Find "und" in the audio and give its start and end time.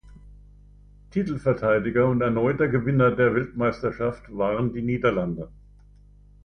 2.07-2.21